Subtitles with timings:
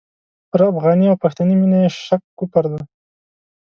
[0.49, 2.81] پر افغاني او پښتني مینه یې شک کفر دی.